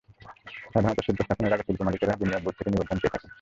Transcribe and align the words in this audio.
সাধারণত 0.65 0.99
শিল্প 1.05 1.19
স্থাপনের 1.21 1.55
আগে 1.55 1.67
শিল্পমালিকেরা 1.67 2.19
বিনিয়োগ 2.19 2.41
বোর্ড 2.43 2.55
থেকে 2.57 2.69
নিবন্ধন 2.71 2.95
নিয়ে 2.95 3.13
থাকেন। 3.13 3.29